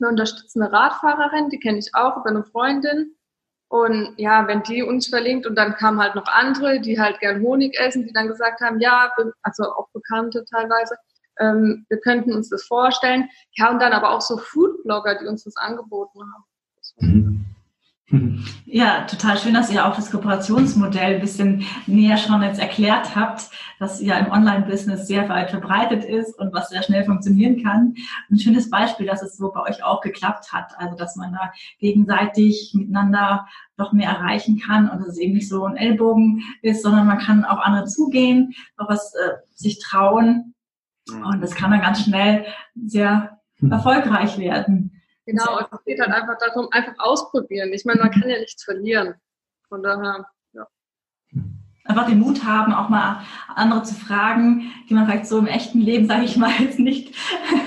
[0.00, 3.14] eine unterstützende Radfahrerin, die kenne ich auch über eine Freundin.
[3.70, 7.42] Und ja, wenn die uns verlinkt und dann kamen halt noch andere, die halt gern
[7.42, 10.96] Honig essen, die dann gesagt haben, ja, also auch Bekannte teilweise,
[11.38, 13.28] ähm, wir könnten uns das vorstellen.
[13.52, 16.44] Ja, und dann aber auch so Foodblogger, die uns das angeboten haben.
[17.00, 17.44] Mhm.
[18.64, 23.50] Ja, total schön, dass ihr auch das Kooperationsmodell ein bisschen näher schon jetzt erklärt habt,
[23.78, 27.94] dass ja im Online-Business sehr weit verbreitet ist und was sehr schnell funktionieren kann.
[28.30, 31.52] Ein schönes Beispiel, dass es so bei euch auch geklappt hat, also dass man da
[31.80, 36.82] gegenseitig miteinander noch mehr erreichen kann und dass es eben nicht so ein Ellbogen ist,
[36.82, 40.54] sondern man kann auf andere zugehen, auch was äh, sich trauen
[41.10, 41.26] mhm.
[41.26, 43.70] und das kann dann ganz schnell sehr hm.
[43.70, 44.97] erfolgreich werden.
[45.28, 47.70] Genau, es geht halt einfach darum, einfach ausprobieren.
[47.74, 49.14] Ich meine, man kann ja nichts verlieren.
[49.68, 50.66] Von daher, ja.
[51.84, 53.20] Einfach den Mut haben, auch mal
[53.54, 57.14] andere zu fragen, die man vielleicht so im echten Leben, sage ich mal, jetzt nicht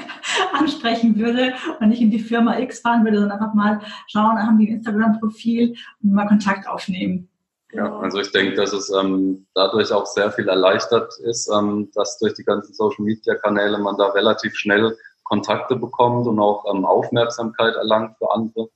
[0.54, 4.58] ansprechen würde und nicht in die Firma X fahren würde, sondern einfach mal schauen, haben
[4.58, 7.30] die ein Instagram-Profil und mal Kontakt aufnehmen.
[7.74, 12.18] Ja, also ich denke, dass es ähm, dadurch auch sehr viel erleichtert ist, ähm, dass
[12.18, 14.98] durch die ganzen Social-Media-Kanäle man da relativ schnell
[15.32, 18.70] Kontakte bekommt und auch ähm, Aufmerksamkeit erlangt für andere.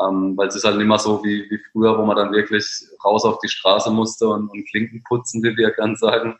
[0.00, 2.66] Ähm, weil es ist halt nicht mehr so wie, wie früher, wo man dann wirklich
[3.04, 6.36] raus auf die Straße musste und, und Klinken putzen, wie wir gern sagen.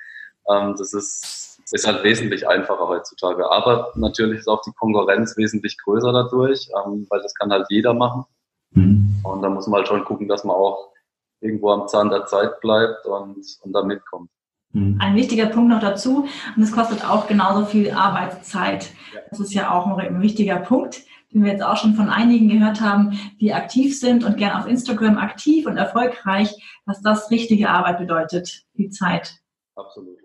[0.51, 1.41] Ähm, das ist
[1.73, 3.49] ist halt wesentlich einfacher heutzutage.
[3.51, 7.95] Aber natürlich ist auch die Konkurrenz wesentlich größer dadurch, ähm, weil das kann halt jeder
[7.95, 8.25] machen.
[8.73, 9.21] Mhm.
[9.23, 10.93] Und da muss man halt schon gucken, dass man auch
[11.41, 14.31] irgendwo am Zahn der Zeit bleibt und, und da mitkommt.
[14.73, 14.99] Mhm.
[15.01, 18.91] Ein wichtiger Punkt noch dazu, und es kostet auch genauso viel Arbeitszeit.
[19.31, 21.03] Das ist ja auch ein wichtiger Punkt,
[21.33, 24.67] den wir jetzt auch schon von einigen gehört haben, die aktiv sind und gern auf
[24.67, 26.51] Instagram aktiv und erfolgreich,
[26.87, 29.37] dass das richtige Arbeit bedeutet, die Zeit.
[29.77, 30.19] Absolut.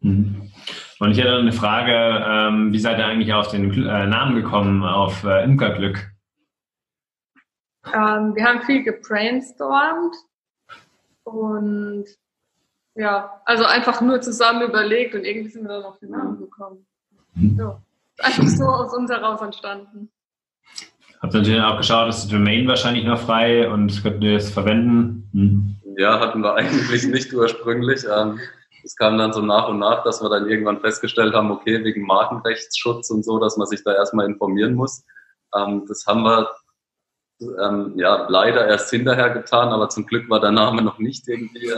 [0.00, 0.50] Mhm.
[0.98, 4.82] Und ich hätte eine Frage, ähm, wie seid ihr eigentlich auf den äh, Namen gekommen,
[4.82, 6.10] auf äh, Imkerglück?
[7.86, 10.14] Ähm, wir haben viel gebrainstormt
[11.24, 12.04] und
[12.94, 16.86] ja, also einfach nur zusammen überlegt und irgendwie sind wir dann auf den Namen gekommen.
[17.34, 17.56] Mhm.
[17.58, 17.80] Ja,
[18.18, 20.10] einfach so aus uns heraus entstanden.
[21.22, 24.50] Habt ihr natürlich auch geschaut, dass die Domain wahrscheinlich noch frei und könnt ihr das
[24.50, 25.28] verwenden?
[25.32, 25.76] Hm.
[25.98, 28.04] Ja, hatten wir eigentlich nicht ursprünglich.
[28.04, 28.40] Ähm,
[28.82, 32.06] es kam dann so nach und nach, dass wir dann irgendwann festgestellt haben, okay, wegen
[32.06, 35.04] Markenrechtsschutz und so, dass man sich da erstmal informieren muss.
[35.54, 36.48] Ähm, das haben wir
[37.62, 41.70] ähm, ja leider erst hinterher getan, aber zum Glück war der Name noch nicht irgendwie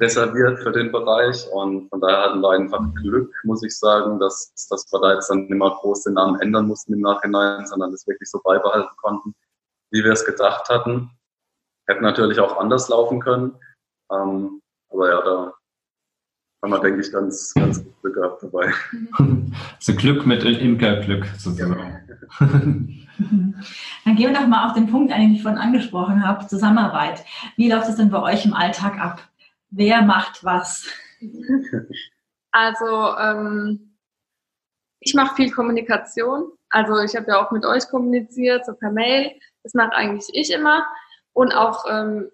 [0.00, 4.52] reserviert für den Bereich und von daher hatten wir einfach Glück, muss ich sagen, dass,
[4.70, 7.90] dass wir da jetzt dann nicht mehr groß den Namen ändern mussten im Nachhinein, sondern
[7.90, 9.34] das wirklich so beibehalten konnten,
[9.90, 11.10] wie wir es gedacht hatten.
[11.86, 13.58] Hätte natürlich auch anders laufen können,
[14.12, 15.54] ähm, aber ja, da
[16.62, 18.72] haben wir, denke ich, ganz, ganz gut Glück gehabt dabei.
[19.76, 22.08] Also Glück mit Imkerglück sozusagen.
[24.04, 27.24] Dann gehen wir doch mal auf den Punkt den ich vorhin angesprochen habe, Zusammenarbeit.
[27.56, 29.20] Wie läuft es denn bei euch im Alltag ab?
[29.74, 30.86] Wer macht was?
[32.54, 33.96] Also ähm,
[35.00, 36.52] ich mache viel Kommunikation.
[36.68, 39.32] Also ich habe ja auch mit euch kommuniziert, so per Mail.
[39.62, 40.86] Das mache eigentlich ich immer.
[41.32, 42.30] Und auch, ähm,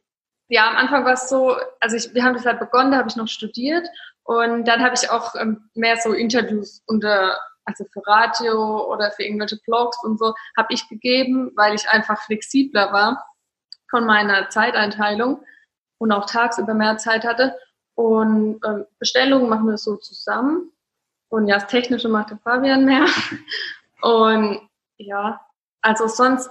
[0.48, 3.08] ja, am Anfang war es so, also ich, wir haben das halt begonnen, da habe
[3.08, 3.86] ich noch studiert.
[4.24, 9.22] Und dann habe ich auch ähm, mehr so Interviews unter, also für Radio oder für
[9.22, 13.24] irgendwelche Blogs und so, habe ich gegeben, weil ich einfach flexibler war
[13.90, 15.44] von meiner Zeiteinteilung
[15.98, 17.56] und auch tagsüber mehr Zeit hatte.
[17.94, 20.72] Und ähm, Bestellungen machen wir so zusammen.
[21.28, 23.06] Und ja, das Technische macht der Fabian mehr.
[24.02, 24.60] Und
[24.96, 25.40] ja,
[25.82, 26.50] also sonst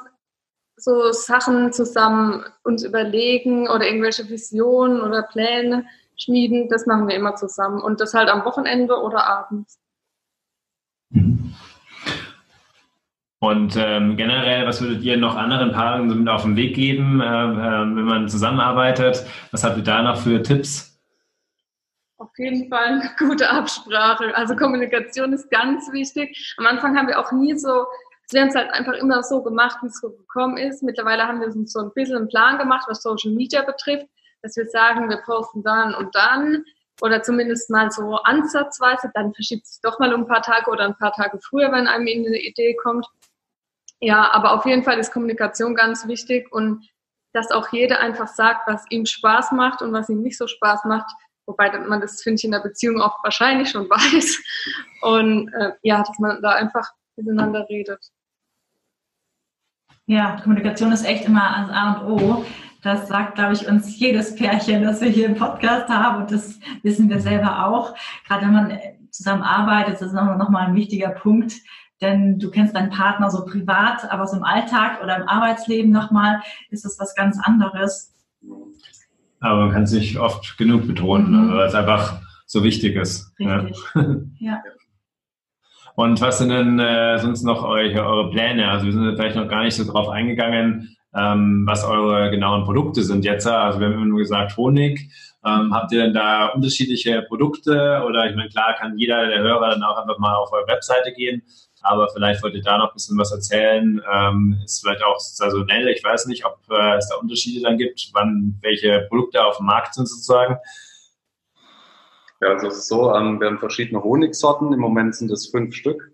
[0.76, 5.86] so Sachen zusammen uns überlegen oder irgendwelche Visionen oder Pläne
[6.18, 7.82] schmieden, das machen wir immer zusammen.
[7.82, 9.80] Und das halt am Wochenende oder abends.
[13.40, 17.26] Und ähm, generell, was würdet ihr noch anderen Paaren mit auf den Weg geben, äh,
[17.26, 19.26] äh, wenn man zusammenarbeitet?
[19.52, 21.00] Was habt ihr da noch für Tipps?
[22.18, 24.36] Auf jeden Fall eine gute Absprache.
[24.36, 26.56] Also Kommunikation ist ganz wichtig.
[26.58, 27.86] Am Anfang haben wir auch nie so,
[28.32, 30.82] wir haben es halt einfach immer so gemacht, wie es so gekommen ist.
[30.82, 34.08] Mittlerweile haben wir uns so ein bisschen einen Plan gemacht, was Social Media betrifft,
[34.42, 36.64] dass wir sagen, wir posten dann und dann
[37.02, 40.86] oder zumindest mal so ansatzweise, dann verschiebt es doch mal um ein paar Tage oder
[40.86, 43.08] ein paar Tage früher, wenn einem eine Idee kommt.
[44.00, 46.88] Ja, aber auf jeden Fall ist Kommunikation ganz wichtig und
[47.34, 50.86] dass auch jeder einfach sagt, was ihm Spaß macht und was ihm nicht so Spaß
[50.86, 51.12] macht.
[51.46, 54.44] Wobei man das, finde ich, in der Beziehung auch wahrscheinlich schon weiß.
[55.02, 58.12] Und äh, ja, dass man da einfach miteinander redet.
[60.08, 62.46] Ja, Kommunikation ist echt immer ans A und O.
[62.88, 66.22] Das sagt, glaube ich, uns jedes Pärchen, das wir hier im Podcast haben.
[66.22, 67.94] Und das wissen wir selber auch.
[68.26, 68.80] Gerade wenn man
[69.12, 71.52] zusammen arbeitet, das ist nochmal ein wichtiger Punkt,
[72.00, 76.42] denn du kennst deinen Partner so privat, aber so im Alltag oder im Arbeitsleben nochmal
[76.70, 78.16] ist das was ganz anderes.
[79.42, 81.54] Aber man kann es nicht oft genug betonen, mhm.
[81.56, 83.34] weil es einfach so wichtig ist.
[83.38, 83.78] Richtig.
[83.96, 84.14] Ja.
[84.40, 84.64] ja.
[85.96, 88.70] Und was sind denn äh, sonst noch eure, eure Pläne?
[88.70, 93.04] Also wir sind vielleicht noch gar nicht so drauf eingegangen, ähm, was eure genauen Produkte
[93.04, 93.48] sind jetzt.
[93.48, 95.12] Also wir haben immer nur gesagt Honig.
[95.46, 98.04] Ähm, habt ihr denn da unterschiedliche Produkte?
[98.06, 101.14] Oder ich meine, klar kann jeder der Hörer dann auch einfach mal auf eure Webseite
[101.14, 101.44] gehen
[101.82, 104.02] aber vielleicht wollt ihr da noch ein bisschen was erzählen.
[104.12, 105.88] Ähm, ist vielleicht auch saisonell.
[105.90, 109.68] Ich weiß nicht, ob äh, es da Unterschiede dann gibt, wann welche Produkte auf dem
[109.68, 110.58] Markt sind sozusagen.
[112.42, 114.74] Ja, also es ist so, ähm, wir haben verschiedene Honigsorten.
[114.74, 116.14] Im Moment sind es fünf Stück.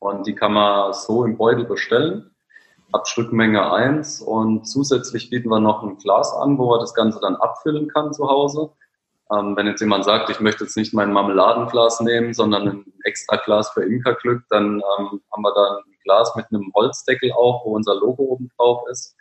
[0.00, 2.33] Und die kann man so im Beutel bestellen.
[2.94, 4.20] Ab Stückmenge eins.
[4.20, 8.12] Und zusätzlich bieten wir noch ein Glas an, wo man das Ganze dann abfüllen kann
[8.12, 8.70] zu Hause.
[9.32, 13.36] Ähm, wenn jetzt jemand sagt, ich möchte jetzt nicht mein Marmeladenglas nehmen, sondern ein extra
[13.36, 17.74] Glas für Imkerglück, dann ähm, haben wir da ein Glas mit einem Holzdeckel auch, wo
[17.74, 19.16] unser Logo oben drauf ist.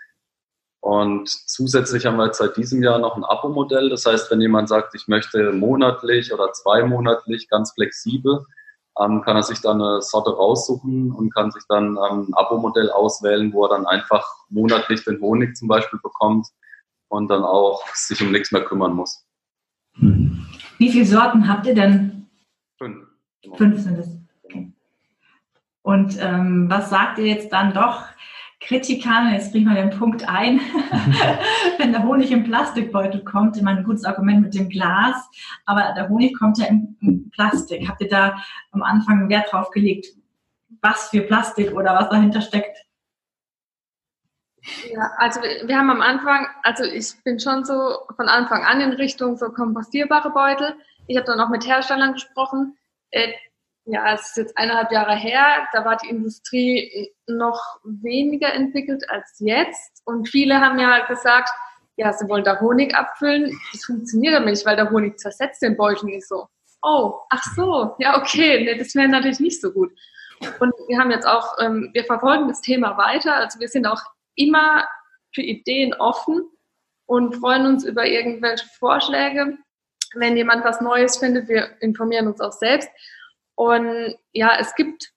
[0.82, 3.90] Und zusätzlich haben wir jetzt seit diesem Jahr noch ein Abo-Modell.
[3.90, 8.46] Das heißt, wenn jemand sagt, ich möchte monatlich oder zweimonatlich ganz flexibel,
[9.00, 12.92] ähm, kann er sich dann eine Sorte raussuchen und kann sich dann ähm, ein Abo-Modell
[12.92, 16.48] auswählen, wo er dann einfach monatlich den Honig zum Beispiel bekommt
[17.08, 19.26] und dann auch sich um nichts mehr kümmern muss.
[19.96, 22.28] Wie viele Sorten habt ihr denn?
[22.78, 23.08] Fünf.
[23.56, 24.10] Fünf sind es.
[24.44, 24.72] Okay.
[25.82, 28.06] Und ähm, was sagt ihr jetzt dann doch
[28.66, 30.60] Kritikern, jetzt bringen wir den Punkt ein,
[31.78, 35.16] wenn der Honig im Plastikbeutel kommt, immer ein gutes Argument mit dem Glas,
[35.66, 37.88] aber der Honig kommt ja in, in Plastik.
[37.88, 38.38] Habt ihr da
[38.72, 40.08] am Anfang Wert drauf gelegt,
[40.82, 42.78] was für Plastik oder was dahinter steckt?
[44.90, 48.94] Ja, also wir haben am Anfang, also ich bin schon so von Anfang an in
[48.94, 50.76] Richtung so kompostierbare Beutel.
[51.08, 52.78] Ich habe dann auch mit Herstellern gesprochen.
[53.86, 59.36] Ja, es ist jetzt eineinhalb Jahre her, da war die Industrie noch weniger entwickelt als
[59.40, 60.02] jetzt.
[60.06, 61.50] Und viele haben ja gesagt,
[61.98, 63.60] ja, sie wollen da Honig abfüllen.
[63.72, 66.48] Das funktioniert aber nicht, weil der Honig zersetzt den Beutel nicht so.
[66.82, 69.92] Oh, ach so, ja, okay, nee, das wäre natürlich nicht so gut.
[70.60, 73.36] Und wir haben jetzt auch, ähm, wir verfolgen das Thema weiter.
[73.36, 74.02] Also wir sind auch
[74.36, 74.86] immer
[75.34, 76.50] für Ideen offen
[77.06, 79.58] und freuen uns über irgendwelche Vorschläge.
[80.16, 82.90] Wenn jemand was Neues findet, wir informieren uns auch selbst.
[83.56, 85.12] Und ja, es gibt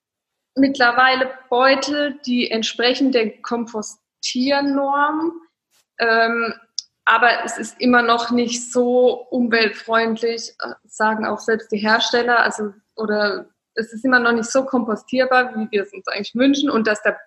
[0.54, 5.32] mittlerweile Beutel, die entsprechen der Kompostiernorm.
[5.98, 6.54] Ähm,
[7.04, 12.40] aber es ist immer noch nicht so umweltfreundlich, äh, sagen auch selbst die Hersteller.
[12.40, 16.68] Also, oder es ist immer noch nicht so kompostierbar, wie wir es uns eigentlich wünschen.
[16.70, 17.18] Und dass der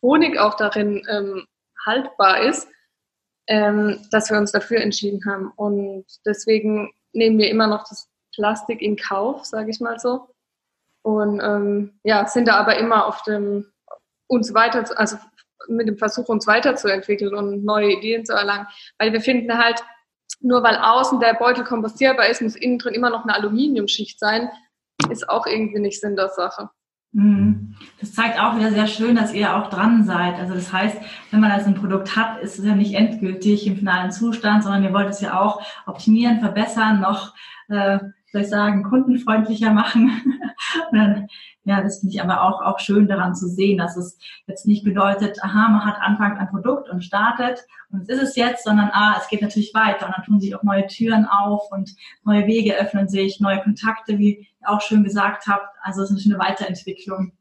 [0.00, 1.46] Honig auch darin ähm,
[1.84, 2.68] haltbar ist,
[3.46, 5.52] ähm, dass wir uns dafür entschieden haben.
[5.56, 10.28] Und deswegen nehmen wir immer noch das Plastik in Kauf, sage ich mal so.
[11.02, 13.66] Und ähm, ja, sind da aber immer auf dem,
[14.26, 15.16] uns weiter, also
[15.68, 18.66] mit dem Versuch, uns weiterzuentwickeln und neue Ideen zu erlangen.
[18.98, 19.82] Weil wir finden halt,
[20.40, 24.50] nur weil außen der Beutel kompostierbar ist, muss innen drin immer noch eine Aluminiumschicht sein,
[25.10, 26.70] ist auch irgendwie nicht Sinn der Sache.
[27.12, 27.74] Mhm.
[27.98, 30.38] Das zeigt auch wieder sehr schön, dass ihr auch dran seid.
[30.38, 30.96] Also das heißt,
[31.30, 34.84] wenn man also ein Produkt hat, ist es ja nicht endgültig im finalen Zustand, sondern
[34.84, 37.34] ihr wollt es ja auch optimieren, verbessern, noch
[37.68, 37.98] äh,
[38.32, 40.10] soll ich sagen, kundenfreundlicher machen.
[41.64, 44.82] Ja, das finde ich aber auch, auch schön daran zu sehen, dass es jetzt nicht
[44.82, 48.90] bedeutet, aha, man hat anfangs ein Produkt und startet und es ist es jetzt, sondern
[48.92, 52.46] ah, es geht natürlich weiter und dann tun sich auch neue Türen auf und neue
[52.46, 55.76] Wege öffnen sich, neue Kontakte, wie ihr auch schön gesagt habt.
[55.82, 57.32] Also es ist eine Weiterentwicklung.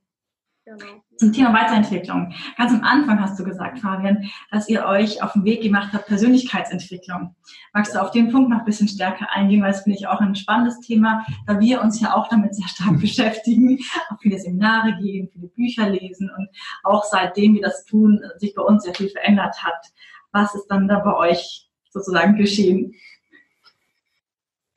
[0.65, 1.01] Genau.
[1.19, 2.33] Zum Thema Weiterentwicklung.
[2.57, 6.05] Ganz am Anfang hast du gesagt, Fabian, dass ihr euch auf den Weg gemacht habt,
[6.05, 7.35] Persönlichkeitsentwicklung.
[7.73, 10.21] Magst du auf den Punkt noch ein bisschen stärker eingehen, weil das finde ich auch
[10.21, 13.79] ein spannendes Thema, da wir uns ja auch damit sehr stark beschäftigen,
[14.09, 16.47] auch viele Seminare gehen, viele Bücher lesen und
[16.83, 19.87] auch seitdem wir das tun, sich bei uns sehr viel verändert hat.
[20.31, 22.93] Was ist dann da bei euch sozusagen geschehen?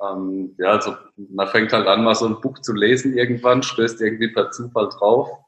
[0.03, 4.01] Ähm, ja, also man fängt halt an, mal so ein Buch zu lesen irgendwann, stößt
[4.01, 5.42] irgendwie per Zufall drauf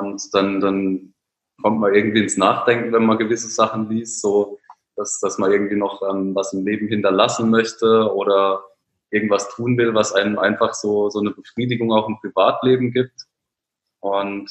[0.00, 1.14] und dann, dann
[1.62, 4.58] kommt man irgendwie ins Nachdenken, wenn man gewisse Sachen liest, so
[4.96, 8.64] dass, dass man irgendwie noch ähm, was im Leben hinterlassen möchte oder
[9.10, 13.26] irgendwas tun will, was einem einfach so, so eine Befriedigung auch im Privatleben gibt.
[14.00, 14.50] Und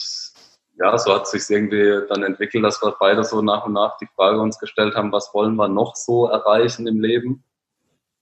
[0.77, 4.07] ja, so hat sich irgendwie dann entwickelt, dass wir beide so nach und nach die
[4.15, 7.43] Frage uns gestellt haben, was wollen wir noch so erreichen im Leben?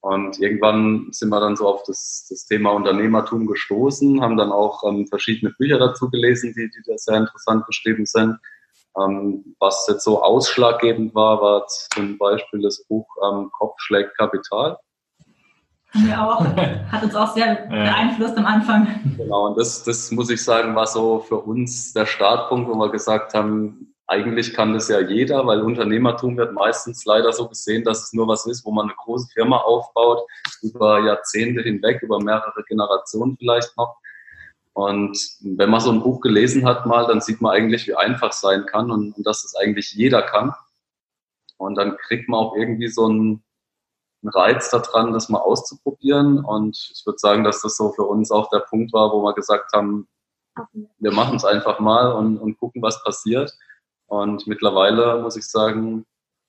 [0.09, 4.83] Und irgendwann sind wir dann so auf das, das Thema Unternehmertum gestoßen, haben dann auch
[4.83, 8.39] ähm, verschiedene Bücher dazu gelesen, die, die da sehr interessant beschrieben sind.
[8.99, 14.79] Ähm, was jetzt so ausschlaggebend war, war zum Beispiel das Buch ähm, Kopf schlägt Kapital.
[15.93, 16.43] Haben wir auch,
[16.91, 18.87] hat uns auch sehr beeinflusst am Anfang.
[19.15, 22.89] Genau, und das, das muss ich sagen, war so für uns der Startpunkt, wo wir
[22.89, 28.05] gesagt haben, eigentlich kann das ja jeder, weil Unternehmertum wird meistens leider so gesehen, dass
[28.05, 30.25] es nur was ist, wo man eine große Firma aufbaut,
[30.63, 33.97] über Jahrzehnte hinweg, über mehrere Generationen vielleicht noch.
[34.73, 38.31] Und wenn man so ein Buch gelesen hat mal, dann sieht man eigentlich, wie einfach
[38.31, 40.53] es sein kann und, und dass es eigentlich jeder kann.
[41.57, 43.43] Und dann kriegt man auch irgendwie so einen,
[44.23, 46.43] einen Reiz daran, das mal auszuprobieren.
[46.43, 49.33] Und ich würde sagen, dass das so für uns auch der Punkt war, wo wir
[49.33, 50.07] gesagt haben,
[50.97, 53.53] wir machen es einfach mal und, und gucken, was passiert.
[54.09, 56.05] Und mittlerweile muss ich sagen,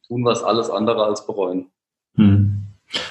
[0.08, 1.70] tun wir es alles andere als bereuen.
[2.16, 2.56] Hm.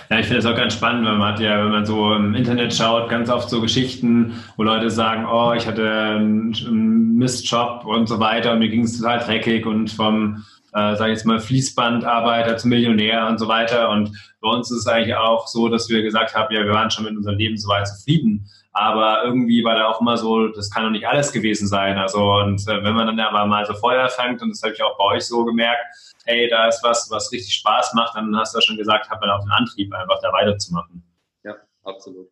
[0.09, 2.35] Ja, ich finde es auch ganz spannend, weil man hat ja, wenn man so im
[2.35, 8.07] Internet schaut, ganz oft so Geschichten, wo Leute sagen, oh, ich hatte einen Mistjob und
[8.07, 11.39] so weiter und mir ging es total dreckig und vom, äh, sage ich jetzt mal,
[11.39, 13.89] Fließbandarbeiter zum Millionär und so weiter.
[13.91, 16.91] Und bei uns ist es eigentlich auch so, dass wir gesagt haben, ja, wir waren
[16.91, 18.49] schon mit unserem Leben so weit zufrieden.
[18.79, 21.97] Aber irgendwie war da auch immer so, das kann doch nicht alles gewesen sein.
[21.97, 24.81] Also, und äh, wenn man dann aber mal so Feuer fängt, und das habe ich
[24.81, 25.81] auch bei euch so gemerkt,
[26.23, 29.19] hey, da ist was, was richtig Spaß macht, dann hast du ja schon gesagt, hat
[29.19, 31.03] man auch den Antrieb, einfach da weiterzumachen.
[31.43, 32.29] Ja, absolut.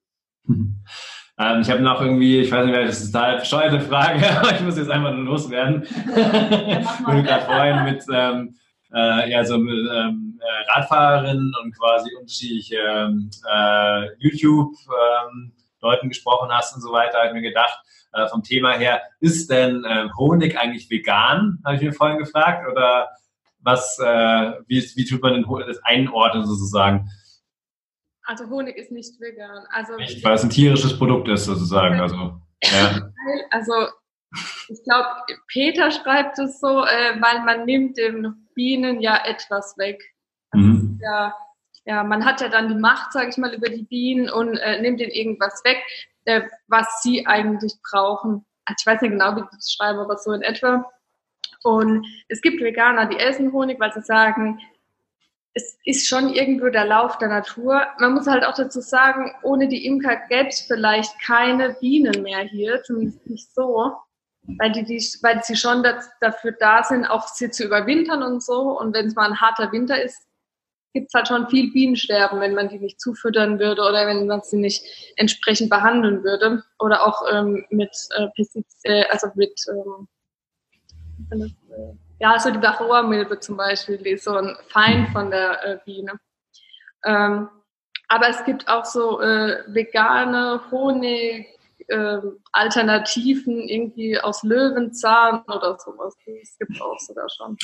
[1.39, 4.55] Ähm, ich habe noch irgendwie, ich weiß nicht mehr, das ist eine bescheuerte Frage, aber
[4.55, 5.83] ich muss jetzt einfach nur loswerden.
[5.83, 8.55] ich bin gerade vorhin mit ähm,
[8.91, 16.49] äh, ja, so ähm, äh, Radfahrerinnen und quasi unterschiedliche ähm, äh, YouTube- ähm, Leuten gesprochen
[16.51, 17.79] hast und so weiter, habe ich mir gedacht,
[18.13, 22.67] äh, vom Thema her, ist denn äh, Honig eigentlich vegan, habe ich mir vorhin gefragt,
[22.69, 23.09] oder
[23.59, 27.09] was, äh, wie, wie tut man das einordnen sozusagen?
[28.23, 29.65] Also Honig ist nicht vegan.
[29.69, 31.99] Also nicht, weil es ein tierisches Produkt ist sozusagen.
[31.99, 33.11] Also, ja.
[33.51, 33.73] also
[34.69, 35.07] ich glaube,
[35.47, 40.01] Peter schreibt es so, äh, weil man nimmt den Bienen ja etwas weg.
[40.51, 40.99] Also mhm.
[41.01, 41.33] ja,
[41.88, 44.82] ja, man hat ja dann die Macht, sage ich mal, über die Bienen und äh,
[44.82, 45.82] nimmt ihnen irgendwas weg,
[46.26, 48.45] äh, was sie eigentlich brauchen.
[48.65, 50.86] Also ich weiß nicht genau, wie ich das schreibe, aber so in etwa.
[51.63, 54.60] Und es gibt Veganer, die essen Honig, weil sie sagen,
[55.54, 57.82] es ist schon irgendwo der Lauf der Natur.
[58.00, 62.41] Man muss halt auch dazu sagen, ohne die Imker gäbe es vielleicht keine Bienen mehr
[62.41, 63.93] hier, zumindest nicht so,
[64.60, 68.43] weil, die, die, weil sie schon das, dafür da sind, auch sie zu überwintern und
[68.43, 68.78] so.
[68.78, 70.28] Und wenn es mal ein harter Winter ist,
[70.97, 74.41] gibt es halt schon viel Bienensterben, wenn man die nicht zufüttern würde oder wenn man
[74.41, 74.83] sie nicht
[75.15, 76.63] entsprechend behandeln würde.
[76.79, 80.07] Oder auch ähm, mit äh, Pestizid, äh, also mit ähm,
[81.31, 81.49] äh,
[82.19, 86.13] ja, so die Varroa-Milbe zum Beispiel, die ist so ein Feind von der äh, Biene.
[87.05, 87.47] Ähm,
[88.07, 91.45] aber es gibt auch so äh, vegane Honig,
[91.89, 92.17] äh,
[92.53, 96.15] Alternativen irgendwie aus Löwenzahn oder sowas.
[96.25, 97.55] Das gibt es auch sogar schon.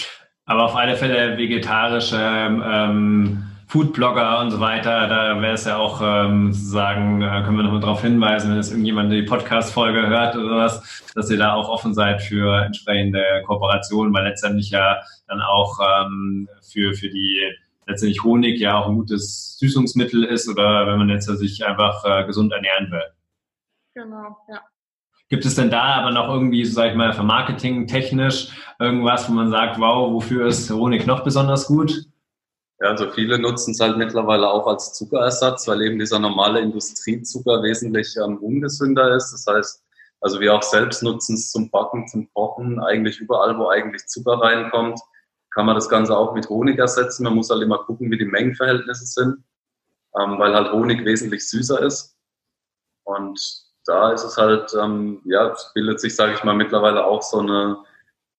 [0.46, 6.02] Aber auf alle Fälle vegetarische ähm, Foodblogger und so weiter, da wäre es ja auch
[6.04, 10.58] ähm, sozusagen, äh, können wir nochmal darauf hinweisen, wenn jetzt irgendjemand die Podcast-Folge hört oder
[10.58, 15.80] was, dass ihr da auch offen seid für entsprechende Kooperationen, weil letztendlich ja dann auch
[15.80, 17.52] ähm, für, für die
[17.88, 22.26] letztendlich Honig ja auch ein gutes Süßungsmittel ist oder wenn man jetzt sich einfach äh,
[22.26, 23.04] gesund ernähren will.
[23.96, 24.62] Genau, ja.
[25.30, 28.50] Gibt es denn da aber noch irgendwie, so sag ich mal, für Marketing technisch
[28.84, 32.06] irgendwas, wo man sagt, wow, wofür ist Honig noch besonders gut?
[32.80, 37.64] Ja, also viele nutzen es halt mittlerweile auch als Zuckerersatz, weil eben dieser normale Industriezucker
[37.64, 39.32] wesentlich ähm, ungesünder ist.
[39.32, 39.84] Das heißt,
[40.20, 44.34] also wir auch selbst nutzen es zum Backen, zum Kochen, eigentlich überall, wo eigentlich Zucker
[44.42, 45.00] reinkommt,
[45.52, 47.24] kann man das Ganze auch mit Honig ersetzen.
[47.24, 49.44] Man muss halt immer gucken, wie die Mengenverhältnisse sind,
[50.20, 52.18] ähm, weil halt Honig wesentlich süßer ist.
[53.04, 53.40] Und
[53.86, 57.78] da ist es halt, ähm, ja, bildet sich, sage ich mal, mittlerweile auch so eine,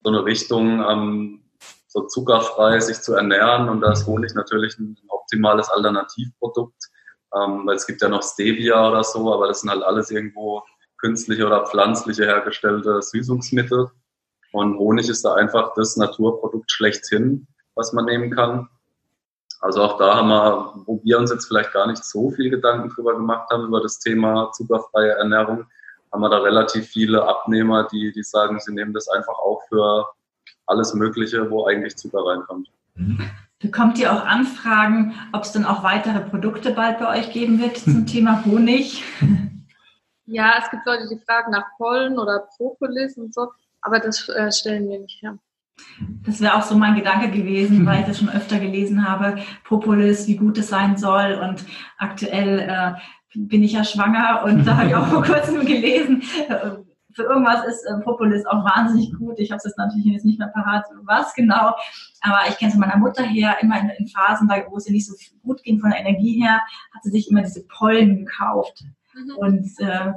[0.04, 1.40] so eine Richtung, ähm,
[1.88, 3.68] so zuckerfrei sich zu ernähren.
[3.68, 6.90] Und da ist Honig natürlich ein optimales Alternativprodukt,
[7.34, 10.62] ähm, weil es gibt ja noch Stevia oder so, aber das sind halt alles irgendwo
[10.98, 13.90] künstliche oder pflanzliche hergestellte Süßungsmittel.
[14.52, 18.68] Und Honig ist da einfach das Naturprodukt schlechthin, was man nehmen kann.
[19.60, 22.90] Also auch da haben wir, wo wir uns jetzt vielleicht gar nicht so viel Gedanken
[22.90, 25.66] drüber gemacht haben, über das Thema zuckerfreie Ernährung,
[26.14, 30.06] haben wir da relativ viele Abnehmer, die, die sagen, sie nehmen das einfach auch für
[30.66, 32.68] alles Mögliche, wo eigentlich Zucker reinkommt.
[33.58, 37.78] Bekommt ihr auch Anfragen, ob es denn auch weitere Produkte bald bei euch geben wird
[37.78, 39.02] zum Thema Honig?
[40.26, 43.50] Ja, es gibt Leute, die fragen nach Pollen oder Propolis und so,
[43.82, 45.36] aber das äh, stellen wir nicht her.
[46.24, 50.28] Das wäre auch so mein Gedanke gewesen, weil ich das schon öfter gelesen habe, Propolis,
[50.28, 51.40] wie gut es sein soll.
[51.42, 51.64] Und
[51.98, 52.92] aktuell äh,
[53.34, 56.70] bin ich ja schwanger und da habe ich auch vor kurzem gelesen, äh,
[57.14, 59.38] für irgendwas ist äh, Propolis auch wahnsinnig gut.
[59.38, 61.74] Ich habe es jetzt natürlich jetzt nicht mehr parat, was genau.
[62.20, 64.92] Aber ich kenne es von meiner Mutter her, immer in, in Phasen, wo es ihr
[64.92, 66.60] nicht so gut ging von der Energie her,
[66.92, 68.84] hat sie sich immer diese Pollen gekauft.
[69.14, 69.36] Mhm.
[69.36, 70.12] Und äh,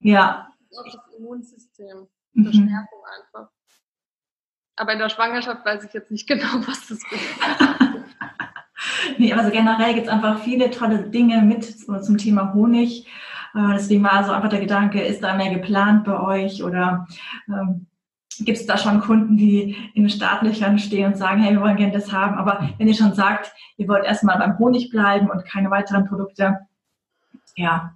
[0.00, 0.48] ja.
[0.76, 2.08] Auch das Immunsystem.
[2.34, 3.22] Verstärkung mhm.
[3.22, 3.50] einfach.
[4.76, 7.90] Aber in der Schwangerschaft weiß ich jetzt nicht genau, was das bedeutet.
[9.24, 13.06] nee, also generell gibt es einfach viele tolle Dinge mit zum Thema Honig.
[13.54, 17.06] Äh, deswegen war also einfach der Gedanke, ist da mehr geplant bei euch oder
[17.48, 17.86] ähm,
[18.40, 21.76] gibt es da schon Kunden, die in den Startlöchern stehen und sagen, hey, wir wollen
[21.76, 22.36] gerne das haben.
[22.36, 26.58] Aber wenn ihr schon sagt, ihr wollt erstmal beim Honig bleiben und keine weiteren Produkte,
[27.56, 27.94] ja.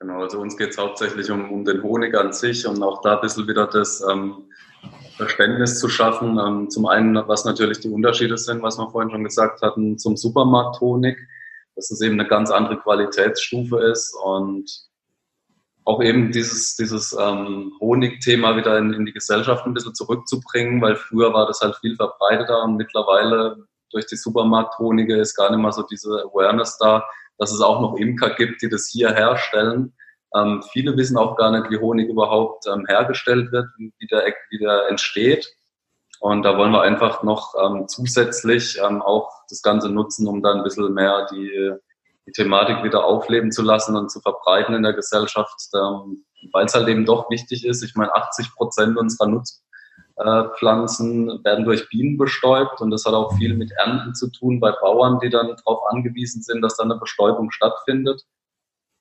[0.00, 3.14] Genau, also uns geht es hauptsächlich um, um den Honig an sich und auch da
[3.14, 4.46] ein bisschen wieder das ähm,
[5.16, 6.38] Verständnis zu schaffen.
[6.38, 10.16] Ähm, zum einen, was natürlich die Unterschiede sind, was wir vorhin schon gesagt hatten, zum
[10.16, 11.18] Supermarkt-Honig,
[11.76, 14.70] dass es eben eine ganz andere Qualitätsstufe ist und
[15.84, 20.96] auch eben dieses, dieses ähm, Honig-Thema wieder in, in die Gesellschaft ein bisschen zurückzubringen, weil
[20.96, 23.56] früher war das halt viel verbreiteter und mittlerweile
[23.90, 27.04] durch die Supermarkt-Honige ist gar nicht mehr so diese Awareness da,
[27.38, 29.92] dass es auch noch Imker gibt, die das hier herstellen
[30.34, 34.58] ähm, viele wissen auch gar nicht, wie Honig überhaupt ähm, hergestellt wird, wie der, wie
[34.58, 35.54] der entsteht.
[36.20, 40.58] Und da wollen wir einfach noch ähm, zusätzlich ähm, auch das Ganze nutzen, um dann
[40.58, 41.72] ein bisschen mehr die,
[42.26, 46.74] die Thematik wieder aufleben zu lassen und zu verbreiten in der Gesellschaft, ähm, weil es
[46.74, 47.82] halt eben doch wichtig ist.
[47.82, 53.36] Ich meine, 80 Prozent unserer Nutzpflanzen äh, werden durch Bienen bestäubt und das hat auch
[53.36, 57.00] viel mit Ernten zu tun bei Bauern, die dann darauf angewiesen sind, dass dann eine
[57.00, 58.24] Bestäubung stattfindet.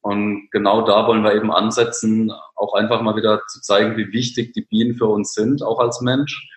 [0.01, 4.53] Und genau da wollen wir eben ansetzen, auch einfach mal wieder zu zeigen, wie wichtig
[4.53, 6.49] die Bienen für uns sind, auch als Mensch.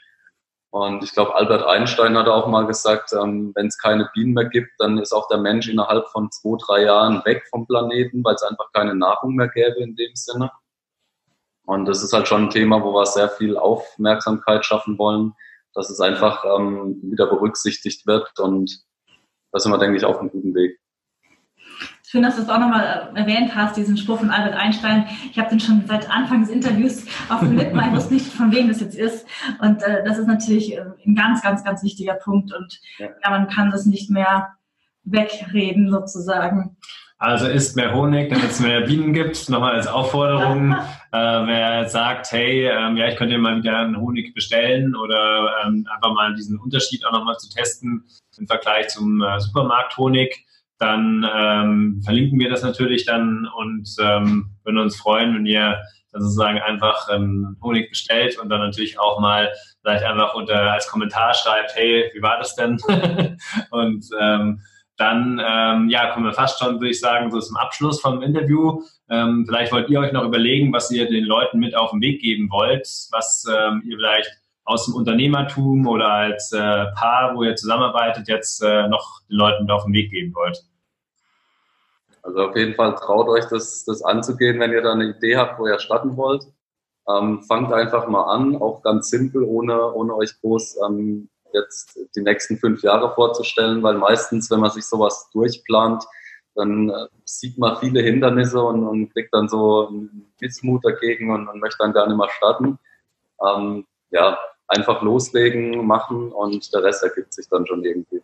[0.70, 4.46] Und ich glaube, Albert Einstein hat auch mal gesagt, ähm, wenn es keine Bienen mehr
[4.46, 8.34] gibt, dann ist auch der Mensch innerhalb von zwei, drei Jahren weg vom Planeten, weil
[8.34, 10.50] es einfach keine Nahrung mehr gäbe in dem Sinne.
[11.66, 15.34] Und das ist halt schon ein Thema, wo wir sehr viel Aufmerksamkeit schaffen wollen,
[15.74, 18.38] dass es einfach ähm, wieder berücksichtigt wird.
[18.40, 18.84] Und
[19.52, 20.80] da sind wir, denke ich, auf einem guten Weg.
[22.14, 25.04] Schön, dass du es auch nochmal äh, erwähnt hast, diesen Spruch von Albert Einstein.
[25.32, 28.52] Ich habe den schon seit Anfang des Interviews auf dem Lippen, ich wusste nicht, von
[28.54, 29.26] wem das jetzt ist.
[29.60, 32.54] Und äh, das ist natürlich äh, ein ganz, ganz, ganz wichtiger Punkt.
[32.54, 33.08] Und ja.
[33.20, 34.50] ja, man kann das nicht mehr
[35.02, 36.76] wegreden sozusagen.
[37.18, 39.48] Also isst mehr Honig, damit es mehr Bienen gibt.
[39.48, 40.70] Nochmal als Aufforderung.
[41.12, 45.84] äh, wer sagt, hey, ähm, ja, ich könnte mal wieder einen Honig bestellen oder ähm,
[45.92, 48.04] einfach mal diesen Unterschied auch nochmal zu testen
[48.38, 50.46] im Vergleich zum äh, Supermarkt-Honig,
[50.78, 55.80] dann ähm, verlinken wir das natürlich dann und ähm, würden uns freuen, wenn ihr
[56.12, 59.52] dann sozusagen einfach ähm, Honig bestellt und dann natürlich auch mal
[59.82, 62.78] vielleicht einfach unter als Kommentar schreibt, hey, wie war das denn?
[63.70, 64.60] und ähm,
[64.96, 68.80] dann ähm, ja, kommen wir fast schon, würde ich sagen, so zum Abschluss vom Interview.
[69.10, 72.20] Ähm, vielleicht wollt ihr euch noch überlegen, was ihr den Leuten mit auf den Weg
[72.20, 74.30] geben wollt, was ähm, ihr vielleicht
[74.64, 79.70] aus dem Unternehmertum oder als äh, Paar, wo ihr zusammenarbeitet, jetzt äh, noch den Leuten
[79.70, 80.64] auf den Weg geben wollt.
[82.22, 85.58] Also auf jeden Fall traut euch das, das anzugehen, wenn ihr da eine Idee habt,
[85.58, 86.46] wo ihr starten wollt.
[87.06, 92.22] Ähm, fangt einfach mal an, auch ganz simpel, ohne, ohne euch groß ähm, jetzt die
[92.22, 96.04] nächsten fünf Jahre vorzustellen, weil meistens, wenn man sich sowas durchplant,
[96.54, 101.46] dann äh, sieht man viele Hindernisse und, und kriegt dann so einen Missmut dagegen und,
[101.48, 102.78] und möchte dann gar nicht mehr starten.
[103.44, 104.38] Ähm, ja,
[104.68, 108.22] einfach loslegen, machen und der Rest ergibt sich dann schon irgendwie.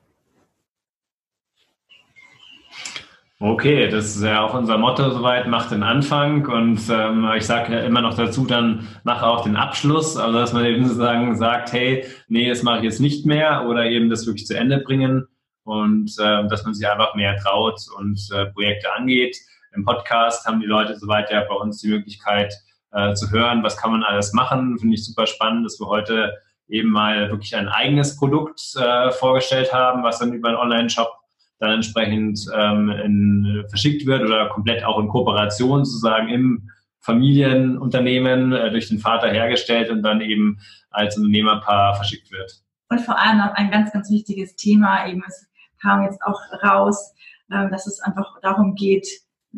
[3.43, 7.73] Okay, das ist ja auch unser Motto soweit, macht den Anfang und ähm, ich sage
[7.73, 11.73] ja immer noch dazu, dann mach auch den Abschluss, also dass man eben sozusagen sagt,
[11.73, 15.27] hey, nee, das mache ich jetzt nicht mehr oder eben das wirklich zu Ende bringen
[15.65, 19.39] und äh, dass man sich einfach mehr traut und äh, Projekte angeht.
[19.73, 22.53] Im Podcast haben die Leute soweit ja bei uns die Möglichkeit
[22.93, 24.79] äh, zu hören, was kann man alles machen.
[24.79, 26.35] Finde ich super spannend, dass wir heute
[26.69, 31.11] eben mal wirklich ein eigenes Produkt äh, vorgestellt haben, was dann über einen Online-Shop
[31.59, 36.71] dann entsprechend ähm, in, verschickt wird oder komplett auch in Kooperation sozusagen im
[37.01, 40.59] Familienunternehmen äh, durch den Vater hergestellt und dann eben
[40.91, 42.63] als Unternehmerpaar verschickt wird.
[42.89, 45.47] Und vor allem noch ein ganz, ganz wichtiges Thema, eben es
[45.81, 47.15] kam jetzt auch raus,
[47.51, 49.07] äh, dass es einfach darum geht,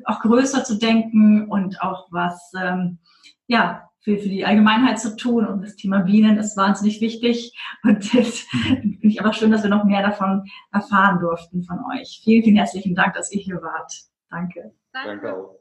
[0.04, 2.98] auch größer zu denken und auch was ähm,
[3.46, 5.46] ja für, für die Allgemeinheit zu tun.
[5.46, 7.56] Und das Thema Bienen ist wahnsinnig wichtig.
[7.82, 12.20] Und es finde ich aber schön, dass wir noch mehr davon erfahren durften von euch.
[12.24, 13.92] Vielen, vielen herzlichen Dank, dass ihr hier wart.
[14.30, 14.74] Danke.
[14.92, 15.58] Danke auch.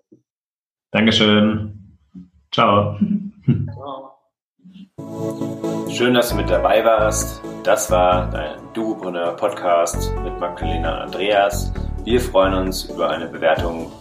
[0.91, 1.97] Dankeschön.
[2.51, 2.97] Ciao.
[3.73, 4.11] Ciao.
[5.89, 7.41] Schön, dass du mit dabei warst.
[7.63, 11.71] Das war dein Duobrunner Podcast mit Magdalena und Andreas.
[12.03, 13.91] Wir freuen uns über eine Bewertung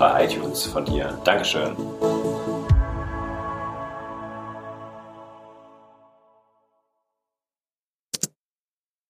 [0.00, 1.16] bei iTunes von dir.
[1.24, 1.76] Dankeschön.